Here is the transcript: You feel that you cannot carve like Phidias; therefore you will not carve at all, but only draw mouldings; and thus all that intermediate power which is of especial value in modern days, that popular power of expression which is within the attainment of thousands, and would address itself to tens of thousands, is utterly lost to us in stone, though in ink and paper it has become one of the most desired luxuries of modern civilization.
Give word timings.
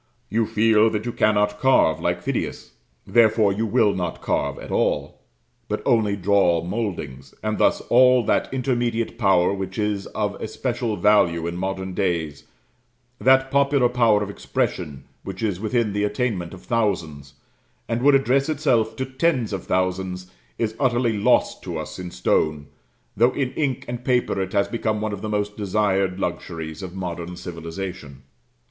You 0.31 0.47
feel 0.47 0.89
that 0.89 1.05
you 1.05 1.11
cannot 1.11 1.59
carve 1.59 1.99
like 1.99 2.23
Phidias; 2.23 2.71
therefore 3.05 3.53
you 3.53 3.67
will 3.67 3.93
not 3.93 4.19
carve 4.19 4.57
at 4.57 4.71
all, 4.71 5.21
but 5.67 5.83
only 5.85 6.15
draw 6.15 6.63
mouldings; 6.63 7.35
and 7.43 7.59
thus 7.59 7.81
all 7.81 8.23
that 8.25 8.51
intermediate 8.51 9.19
power 9.19 9.53
which 9.53 9.77
is 9.77 10.07
of 10.07 10.41
especial 10.41 10.97
value 10.97 11.45
in 11.45 11.55
modern 11.55 11.93
days, 11.93 12.45
that 13.19 13.51
popular 13.51 13.87
power 13.89 14.23
of 14.23 14.31
expression 14.31 15.03
which 15.23 15.43
is 15.43 15.59
within 15.59 15.93
the 15.93 16.03
attainment 16.03 16.55
of 16.55 16.63
thousands, 16.63 17.35
and 17.87 18.01
would 18.01 18.15
address 18.15 18.49
itself 18.49 18.95
to 18.95 19.05
tens 19.05 19.53
of 19.53 19.65
thousands, 19.65 20.31
is 20.57 20.73
utterly 20.79 21.15
lost 21.15 21.61
to 21.61 21.77
us 21.77 21.99
in 21.99 22.09
stone, 22.09 22.65
though 23.15 23.35
in 23.35 23.51
ink 23.51 23.85
and 23.87 24.03
paper 24.03 24.41
it 24.41 24.53
has 24.53 24.67
become 24.67 24.99
one 24.99 25.13
of 25.13 25.21
the 25.21 25.29
most 25.29 25.55
desired 25.55 26.19
luxuries 26.19 26.81
of 26.81 26.95
modern 26.95 27.35
civilization. 27.35 28.23